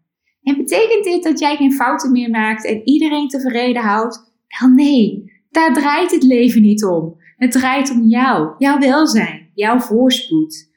En 0.43 0.57
betekent 0.57 1.05
dit 1.05 1.23
dat 1.23 1.39
jij 1.39 1.57
geen 1.57 1.73
fouten 1.73 2.13
meer 2.13 2.31
maakt 2.31 2.65
en 2.65 2.89
iedereen 2.89 3.29
tevreden 3.29 3.83
houdt? 3.83 4.33
Wel 4.61 4.69
nee, 4.69 5.33
daar 5.51 5.75
draait 5.75 6.11
het 6.11 6.23
leven 6.23 6.63
niet 6.63 6.85
om. 6.85 7.17
Het 7.45 7.53
draait 7.53 7.91
om 7.91 8.09
jou, 8.09 8.55
jouw 8.59 8.79
welzijn, 8.79 9.51
jouw 9.55 9.79
voorspoed. 9.79 10.71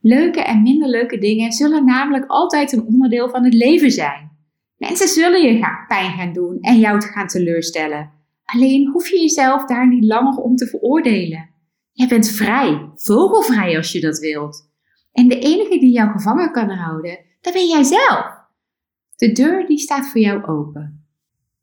Leuke 0.00 0.40
en 0.40 0.62
minder 0.62 0.88
leuke 0.88 1.18
dingen 1.18 1.52
zullen 1.52 1.84
namelijk 1.84 2.24
altijd 2.26 2.72
een 2.72 2.84
onderdeel 2.84 3.28
van 3.28 3.44
het 3.44 3.54
leven 3.54 3.90
zijn. 3.90 4.30
Mensen 4.76 5.08
zullen 5.08 5.42
je 5.42 5.84
pijn 5.88 6.12
gaan 6.12 6.32
doen 6.32 6.58
en 6.60 6.78
jou 6.78 7.02
gaan 7.02 7.26
teleurstellen. 7.26 8.10
Alleen 8.44 8.88
hoef 8.88 9.08
je 9.08 9.20
jezelf 9.20 9.64
daar 9.64 9.88
niet 9.88 10.04
langer 10.04 10.36
om 10.36 10.56
te 10.56 10.66
veroordelen. 10.66 11.50
Je 11.92 12.06
bent 12.06 12.30
vrij, 12.30 12.90
vogelvrij 12.94 13.76
als 13.76 13.92
je 13.92 14.00
dat 14.00 14.18
wilt. 14.18 14.70
En 15.12 15.28
de 15.28 15.38
enige 15.38 15.78
die 15.78 15.92
jou 15.92 16.10
gevangen 16.10 16.52
kan 16.52 16.70
houden, 16.70 17.18
dat 17.40 17.52
ben 17.52 17.68
jij 17.68 17.82
zelf. 17.82 18.26
De 19.16 19.32
deur 19.32 19.66
die 19.66 19.78
staat 19.78 20.08
voor 20.08 20.20
jou 20.20 20.44
open. 20.44 20.99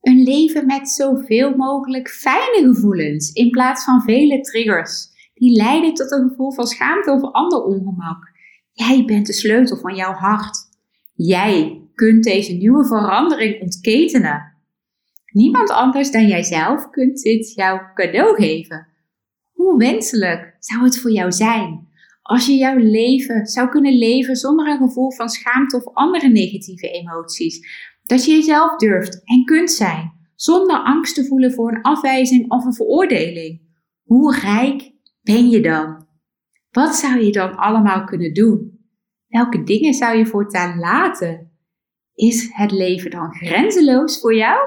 Een 0.01 0.23
leven 0.23 0.65
met 0.65 0.89
zoveel 0.89 1.55
mogelijk 1.55 2.09
fijne 2.09 2.73
gevoelens 2.73 3.31
in 3.31 3.49
plaats 3.49 3.83
van 3.83 4.01
vele 4.01 4.41
triggers 4.41 5.07
die 5.33 5.55
leiden 5.55 5.93
tot 5.93 6.11
een 6.11 6.29
gevoel 6.29 6.51
van 6.51 6.67
schaamte 6.67 7.11
of 7.11 7.21
ander 7.21 7.63
ongemak. 7.63 8.31
Jij 8.71 9.05
bent 9.05 9.25
de 9.25 9.33
sleutel 9.33 9.77
van 9.77 9.95
jouw 9.95 10.13
hart. 10.13 10.57
Jij 11.13 11.81
kunt 11.93 12.23
deze 12.23 12.53
nieuwe 12.53 12.85
verandering 12.85 13.61
ontketenen. 13.61 14.55
Niemand 15.31 15.69
anders 15.69 16.11
dan 16.11 16.27
jijzelf 16.27 16.89
kunt 16.89 17.21
dit 17.21 17.53
jouw 17.53 17.79
cadeau 17.93 18.35
geven. 18.35 18.87
Hoe 19.53 19.77
wenselijk 19.77 20.55
zou 20.59 20.83
het 20.83 20.99
voor 20.99 21.11
jou 21.11 21.31
zijn 21.31 21.87
als 22.27 22.45
je 22.45 22.55
jouw 22.55 22.77
leven 22.77 23.45
zou 23.45 23.69
kunnen 23.69 23.97
leven 23.97 24.35
zonder 24.35 24.67
een 24.67 24.77
gevoel 24.77 25.11
van 25.11 25.29
schaamte 25.29 25.75
of 25.75 25.93
andere 25.93 26.27
negatieve 26.27 26.89
emoties? 26.89 27.67
Dat 28.07 28.25
je 28.25 28.31
jezelf 28.31 28.75
durft 28.75 29.21
en 29.23 29.45
kunt 29.45 29.71
zijn, 29.71 30.13
zonder 30.35 30.77
angst 30.77 31.15
te 31.15 31.25
voelen 31.25 31.53
voor 31.53 31.71
een 31.71 31.81
afwijzing 31.81 32.51
of 32.51 32.65
een 32.65 32.73
veroordeling. 32.73 33.61
Hoe 34.03 34.35
rijk 34.35 34.91
ben 35.21 35.49
je 35.49 35.61
dan? 35.61 36.05
Wat 36.71 36.95
zou 36.95 37.19
je 37.19 37.31
dan 37.31 37.55
allemaal 37.55 38.03
kunnen 38.03 38.33
doen? 38.33 38.79
Welke 39.27 39.63
dingen 39.63 39.93
zou 39.93 40.17
je 40.17 40.25
voortaan 40.25 40.79
laten? 40.79 41.51
Is 42.15 42.49
het 42.51 42.71
leven 42.71 43.11
dan 43.11 43.33
grenzeloos 43.33 44.19
voor 44.19 44.35
jou? 44.35 44.59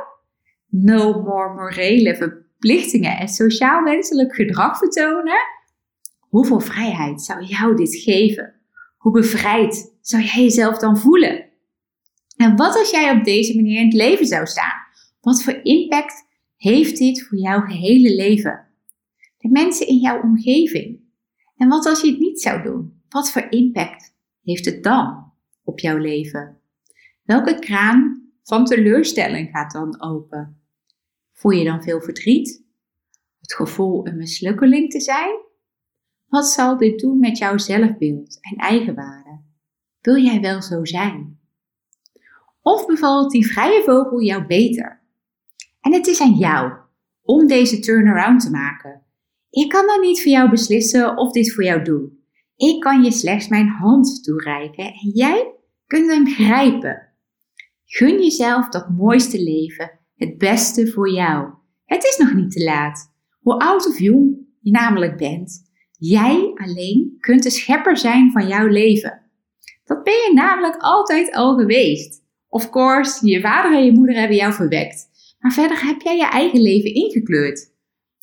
No 0.67 1.23
more 1.23 1.55
morele 1.55 2.17
verplichtingen 2.17 3.19
en 3.19 3.29
sociaal 3.29 3.83
wenselijk 3.83 4.35
gedrag 4.35 4.79
vertonen? 4.79 5.39
Hoeveel 6.19 6.61
vrijheid 6.61 7.23
zou 7.23 7.45
jou 7.45 7.77
dit 7.77 7.97
geven? 7.97 8.55
Hoe 8.97 9.13
bevrijd 9.13 9.97
zou 10.01 10.23
jij 10.23 10.43
jezelf 10.43 10.79
dan 10.79 10.99
voelen? 10.99 11.50
En 12.41 12.57
wat 12.57 12.77
als 12.77 12.91
jij 12.91 13.17
op 13.17 13.25
deze 13.25 13.57
manier 13.57 13.79
in 13.79 13.85
het 13.85 13.95
leven 13.95 14.27
zou 14.27 14.47
staan? 14.47 14.79
Wat 15.21 15.43
voor 15.43 15.61
impact 15.63 16.27
heeft 16.57 16.99
dit 16.99 17.23
voor 17.23 17.39
jouw 17.39 17.61
gehele 17.61 18.15
leven? 18.15 18.67
De 19.39 19.49
mensen 19.49 19.87
in 19.87 19.99
jouw 19.99 20.23
omgeving. 20.23 21.01
En 21.57 21.69
wat 21.69 21.87
als 21.87 22.01
je 22.01 22.11
het 22.11 22.19
niet 22.19 22.41
zou 22.41 22.63
doen? 22.63 23.03
Wat 23.09 23.31
voor 23.31 23.47
impact 23.51 24.15
heeft 24.43 24.65
het 24.65 24.83
dan 24.83 25.33
op 25.65 25.79
jouw 25.79 25.97
leven? 25.97 26.61
Welke 27.23 27.59
kraan 27.59 28.31
van 28.43 28.65
teleurstelling 28.65 29.51
gaat 29.51 29.73
dan 29.73 30.03
open? 30.03 30.63
Voel 31.33 31.53
je 31.53 31.65
dan 31.65 31.83
veel 31.83 32.01
verdriet? 32.01 32.65
Het 33.41 33.55
gevoel 33.55 34.07
een 34.07 34.17
mislukkeling 34.17 34.91
te 34.91 35.01
zijn? 35.01 35.39
Wat 36.27 36.47
zal 36.47 36.77
dit 36.77 36.99
doen 36.99 37.19
met 37.19 37.39
jouw 37.39 37.59
zelfbeeld 37.59 38.39
en 38.41 38.57
eigenwaarde? 38.57 39.41
Wil 40.01 40.17
jij 40.17 40.41
wel 40.41 40.63
zo 40.63 40.85
zijn? 40.85 41.40
Of 42.63 42.87
bevalt 42.87 43.31
die 43.31 43.47
vrije 43.47 43.83
vogel 43.83 44.21
jou 44.21 44.47
beter? 44.47 45.03
En 45.81 45.93
het 45.93 46.07
is 46.07 46.21
aan 46.21 46.35
jou 46.35 46.73
om 47.23 47.47
deze 47.47 47.79
turnaround 47.79 48.41
te 48.41 48.51
maken. 48.51 49.03
Ik 49.51 49.69
kan 49.69 49.87
dan 49.87 50.01
niet 50.01 50.23
voor 50.23 50.33
jou 50.33 50.51
beslissen 50.51 51.17
of 51.17 51.33
dit 51.33 51.53
voor 51.53 51.65
jou 51.65 51.83
doe. 51.83 52.11
Ik 52.57 52.81
kan 52.81 53.03
je 53.03 53.13
slechts 53.13 53.49
mijn 53.49 53.69
hand 53.69 54.25
toereiken 54.25 54.85
en 54.85 55.11
jij 55.15 55.55
kunt 55.87 56.11
hem 56.11 56.27
grijpen. 56.27 57.09
Gun 57.85 58.23
jezelf 58.23 58.69
dat 58.69 58.91
mooiste 58.91 59.43
leven, 59.43 60.01
het 60.17 60.39
beste 60.39 60.93
voor 60.93 61.11
jou. 61.11 61.53
Het 61.85 62.05
is 62.05 62.17
nog 62.17 62.35
niet 62.35 62.51
te 62.51 62.65
laat. 62.65 63.15
Hoe 63.41 63.59
oud 63.59 63.87
of 63.87 63.99
jong 63.99 64.39
je 64.61 64.71
namelijk 64.71 65.17
bent, 65.17 65.71
jij 65.99 66.53
alleen 66.55 67.17
kunt 67.21 67.43
de 67.43 67.51
schepper 67.51 67.97
zijn 67.97 68.31
van 68.33 68.49
jouw 68.49 68.67
leven. 68.67 69.23
Dat 69.85 70.03
ben 70.03 70.15
je 70.15 70.31
namelijk 70.35 70.77
altijd 70.77 71.35
al 71.35 71.57
geweest. 71.57 72.23
Of 72.51 72.71
course, 72.71 73.27
je 73.27 73.41
vader 73.41 73.73
en 73.73 73.85
je 73.85 73.93
moeder 73.93 74.15
hebben 74.15 74.37
jou 74.37 74.53
verwekt. 74.53 75.09
Maar 75.39 75.53
verder 75.53 75.87
heb 75.87 76.01
jij 76.01 76.17
je 76.17 76.29
eigen 76.29 76.61
leven 76.61 76.95
ingekleurd. 76.95 77.73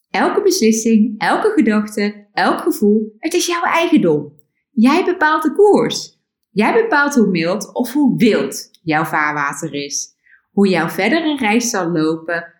Elke 0.10 0.41
beslissing, 0.41 1.15
elke 1.17 1.51
gedachte, 1.55 2.27
elk 2.34 2.62
gevoel, 2.62 3.15
het 3.19 3.34
is 3.34 3.46
jouw 3.46 3.63
eigendom. 3.63 4.34
Jij 4.72 5.05
bepaalt 5.05 5.43
de 5.43 5.53
koers. 5.53 6.19
Jij 6.50 6.74
bepaalt 6.74 7.15
hoe 7.15 7.27
mild 7.27 7.74
of 7.74 7.93
hoe 7.93 8.17
wild 8.17 8.69
jouw 8.81 9.03
vaarwater 9.03 9.74
is. 9.74 10.15
Hoe 10.51 10.67
jouw 10.67 10.89
verdere 10.89 11.38
reis 11.38 11.69
zal 11.69 11.91
lopen, 11.91 12.53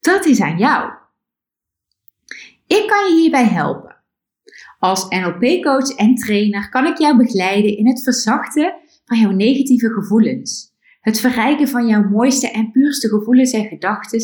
dat 0.00 0.24
is 0.24 0.40
aan 0.40 0.58
jou. 0.58 0.90
Ik 2.66 2.86
kan 2.88 3.08
je 3.08 3.20
hierbij 3.20 3.44
helpen. 3.44 3.96
Als 4.78 5.08
NLP-coach 5.08 5.96
en 5.96 6.14
trainer 6.14 6.68
kan 6.68 6.86
ik 6.86 6.98
jou 6.98 7.16
begeleiden 7.16 7.76
in 7.76 7.88
het 7.88 8.02
verzachten 8.02 8.74
van 9.04 9.18
jouw 9.18 9.30
negatieve 9.30 9.88
gevoelens. 9.88 10.69
Het 11.10 11.20
verrijken 11.20 11.68
van 11.68 11.86
jouw 11.86 12.08
mooiste 12.08 12.50
en 12.50 12.70
puurste 12.70 13.08
gevoelens 13.08 13.52
en 13.52 13.64
gedachten 13.64 14.20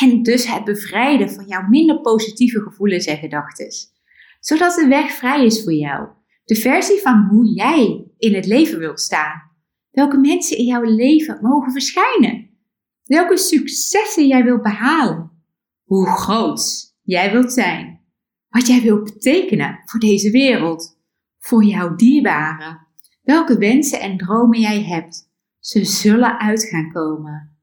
en 0.00 0.22
dus 0.22 0.52
het 0.52 0.64
bevrijden 0.64 1.30
van 1.30 1.46
jouw 1.46 1.68
minder 1.68 2.00
positieve 2.00 2.60
gevoelens 2.60 3.06
en 3.06 3.16
gedachten. 3.16 3.66
Zodat 4.40 4.74
de 4.74 4.86
weg 4.88 5.10
vrij 5.10 5.44
is 5.44 5.62
voor 5.62 5.72
jou. 5.72 6.08
De 6.44 6.54
versie 6.54 7.00
van 7.00 7.26
hoe 7.30 7.54
jij 7.54 8.06
in 8.18 8.34
het 8.34 8.46
leven 8.46 8.78
wilt 8.78 9.00
staan. 9.00 9.42
Welke 9.90 10.18
mensen 10.18 10.58
in 10.58 10.64
jouw 10.64 10.82
leven 10.82 11.38
mogen 11.42 11.72
verschijnen. 11.72 12.50
Welke 13.04 13.36
successen 13.36 14.26
jij 14.26 14.44
wilt 14.44 14.62
behalen. 14.62 15.30
Hoe 15.84 16.06
groot 16.06 16.94
jij 17.02 17.32
wilt 17.32 17.52
zijn. 17.52 18.00
Wat 18.48 18.66
jij 18.66 18.82
wilt 18.82 19.04
betekenen 19.04 19.82
voor 19.84 20.00
deze 20.00 20.30
wereld. 20.30 20.98
Voor 21.38 21.64
jouw 21.64 21.94
dierbaren. 21.94 22.86
Welke 23.22 23.58
wensen 23.58 24.00
en 24.00 24.16
dromen 24.16 24.60
jij 24.60 24.82
hebt. 24.82 25.27
Ze 25.68 25.84
zullen 25.84 26.40
uit 26.40 26.64
gaan 26.64 26.92
komen. 26.92 27.56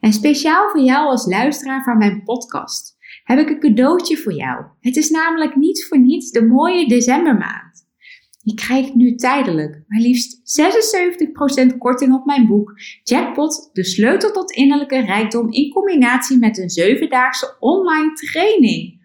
En 0.00 0.12
speciaal 0.12 0.70
voor 0.70 0.80
jou 0.80 1.06
als 1.06 1.26
luisteraar 1.26 1.82
van 1.82 1.98
mijn 1.98 2.22
podcast 2.22 2.96
heb 3.24 3.38
ik 3.38 3.48
een 3.48 3.60
cadeautje 3.60 4.16
voor 4.16 4.32
jou. 4.32 4.64
Het 4.80 4.96
is 4.96 5.10
namelijk 5.10 5.56
niet 5.56 5.86
voor 5.88 5.98
niets 5.98 6.30
de 6.30 6.46
mooie 6.46 6.88
decembermaand. 6.88 7.86
Je 8.42 8.54
krijgt 8.54 8.94
nu 8.94 9.14
tijdelijk 9.14 9.84
maar 9.86 10.00
liefst 10.00 10.60
76% 11.72 11.76
korting 11.78 12.14
op 12.14 12.24
mijn 12.24 12.46
boek 12.46 12.72
Jackpot, 13.02 13.70
de 13.72 13.84
sleutel 13.84 14.32
tot 14.32 14.50
innerlijke 14.50 15.00
rijkdom 15.00 15.52
in 15.52 15.70
combinatie 15.70 16.38
met 16.38 16.58
een 16.58 16.96
7-daagse 16.96 17.56
online 17.60 18.12
training. 18.12 19.04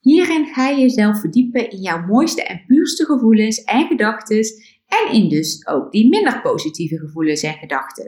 Hierin 0.00 0.46
ga 0.46 0.68
je 0.68 0.80
jezelf 0.80 1.20
verdiepen 1.20 1.70
in 1.70 1.80
jouw 1.80 2.06
mooiste 2.06 2.42
en 2.42 2.64
puurste 2.66 3.04
gevoelens 3.04 3.64
en 3.64 3.86
gedachten 3.86 4.44
en 4.90 5.12
in 5.12 5.28
dus 5.28 5.66
ook 5.66 5.92
die 5.92 6.08
minder 6.08 6.40
positieve 6.40 6.98
gevoelens 6.98 7.42
en 7.42 7.54
gedachten. 7.54 8.06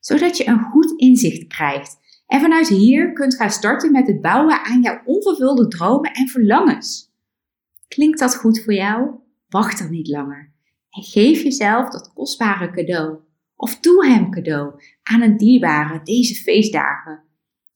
Zodat 0.00 0.36
je 0.36 0.46
een 0.46 0.62
goed 0.62 1.00
inzicht 1.00 1.46
krijgt 1.46 1.96
en 2.26 2.40
vanuit 2.40 2.68
hier 2.68 3.12
kunt 3.12 3.34
gaan 3.34 3.50
starten 3.50 3.92
met 3.92 4.06
het 4.06 4.20
bouwen 4.20 4.64
aan 4.64 4.82
jouw 4.82 5.00
onvervulde 5.04 5.68
dromen 5.68 6.12
en 6.12 6.28
verlangens. 6.28 7.14
Klinkt 7.88 8.18
dat 8.18 8.36
goed 8.36 8.62
voor 8.62 8.74
jou? 8.74 9.10
Wacht 9.48 9.78
dan 9.78 9.90
niet 9.90 10.08
langer 10.08 10.54
en 10.96 11.02
geef 11.02 11.42
jezelf 11.42 11.88
dat 11.90 12.12
kostbare 12.12 12.70
cadeau. 12.70 13.18
Of 13.56 13.80
doe 13.80 14.06
hem 14.06 14.30
cadeau 14.30 14.80
aan 15.02 15.22
een 15.22 15.36
dierbare 15.36 16.00
deze 16.02 16.34
feestdagen. 16.34 17.22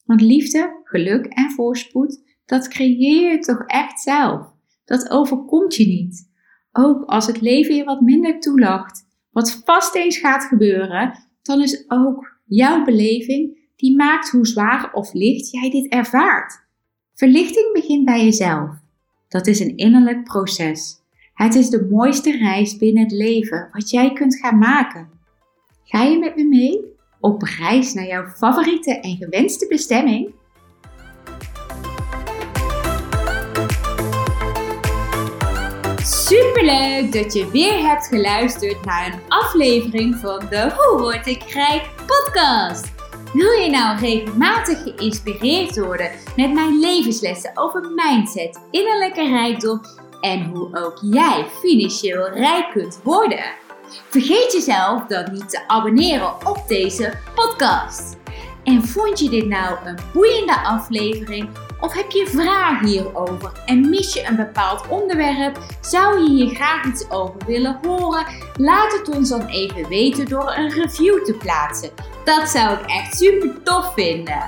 Want 0.04 0.20
liefde, 0.20 0.80
geluk 0.84 1.26
en 1.26 1.50
voorspoed, 1.50 2.22
dat 2.46 2.68
creëer 2.68 3.30
je 3.30 3.38
toch 3.38 3.66
echt 3.66 4.00
zelf. 4.00 4.52
Dat 4.84 5.10
overkomt 5.10 5.74
je 5.74 5.86
niet. 5.86 6.29
Ook 6.72 7.04
als 7.04 7.26
het 7.26 7.40
leven 7.40 7.74
je 7.74 7.84
wat 7.84 8.00
minder 8.00 8.40
toelacht, 8.40 9.06
wat 9.30 9.62
vast 9.64 9.94
eens 9.94 10.18
gaat 10.18 10.44
gebeuren, 10.44 11.18
dan 11.42 11.62
is 11.62 11.84
ook 11.88 12.38
jouw 12.44 12.84
beleving 12.84 13.58
die 13.76 13.96
maakt 13.96 14.30
hoe 14.30 14.46
zwaar 14.46 14.92
of 14.92 15.12
licht 15.12 15.50
jij 15.50 15.70
dit 15.70 15.92
ervaart. 15.92 16.64
Verlichting 17.14 17.72
begint 17.72 18.04
bij 18.04 18.24
jezelf. 18.24 18.70
Dat 19.28 19.46
is 19.46 19.60
een 19.60 19.76
innerlijk 19.76 20.24
proces. 20.24 20.98
Het 21.34 21.54
is 21.54 21.70
de 21.70 21.86
mooiste 21.90 22.36
reis 22.36 22.76
binnen 22.76 23.02
het 23.02 23.12
leven 23.12 23.68
wat 23.72 23.90
jij 23.90 24.12
kunt 24.12 24.36
gaan 24.36 24.58
maken. 24.58 25.08
Ga 25.84 26.02
je 26.02 26.18
met 26.18 26.36
me 26.36 26.44
mee 26.44 26.84
op 27.20 27.42
reis 27.42 27.94
naar 27.94 28.06
jouw 28.06 28.26
favoriete 28.26 29.00
en 29.00 29.16
gewenste 29.16 29.66
bestemming? 29.68 30.34
Superleuk 36.30 37.12
dat 37.12 37.32
je 37.32 37.50
weer 37.50 37.78
hebt 37.86 38.06
geluisterd 38.06 38.84
naar 38.84 39.06
een 39.06 39.20
aflevering 39.28 40.16
van 40.16 40.38
de 40.50 40.72
Hoe 40.76 41.00
Word 41.00 41.26
Ik 41.26 41.42
Rijk 41.42 41.88
podcast. 42.06 42.92
Wil 43.32 43.50
je 43.50 43.70
nou 43.70 43.98
regelmatig 43.98 44.82
geïnspireerd 44.82 45.78
worden 45.78 46.10
met 46.36 46.52
mijn 46.52 46.78
levenslessen 46.78 47.50
over 47.54 47.90
mindset, 47.94 48.60
innerlijke 48.70 49.28
rijkdom 49.28 49.80
en 50.20 50.44
hoe 50.44 50.78
ook 50.84 50.98
jij 51.00 51.46
financieel 51.60 52.28
rijk 52.28 52.70
kunt 52.72 53.00
worden? 53.02 53.44
Vergeet 54.08 54.52
jezelf 54.52 55.06
dan 55.06 55.32
niet 55.32 55.50
te 55.50 55.68
abonneren 55.68 56.46
op 56.46 56.64
deze 56.66 57.18
podcast. 57.34 58.16
En 58.64 58.82
vond 58.82 59.18
je 59.18 59.28
dit 59.28 59.46
nou 59.46 59.76
een 59.84 59.98
boeiende 60.12 60.60
aflevering? 60.60 61.48
Of 61.80 61.92
heb 61.92 62.10
je 62.10 62.26
vragen 62.26 62.86
hierover 62.86 63.52
en 63.66 63.88
mis 63.88 64.12
je 64.12 64.26
een 64.26 64.36
bepaald 64.36 64.88
onderwerp? 64.88 65.58
Zou 65.80 66.22
je 66.22 66.30
hier 66.30 66.54
graag 66.54 66.84
iets 66.84 67.10
over 67.10 67.40
willen 67.46 67.78
horen? 67.82 68.26
Laat 68.56 68.92
het 68.92 69.16
ons 69.16 69.28
dan 69.28 69.46
even 69.46 69.88
weten 69.88 70.26
door 70.26 70.54
een 70.56 70.70
review 70.70 71.24
te 71.24 71.34
plaatsen. 71.34 71.90
Dat 72.24 72.48
zou 72.48 72.78
ik 72.78 72.86
echt 72.86 73.16
super 73.16 73.62
tof 73.62 73.94
vinden. 73.94 74.42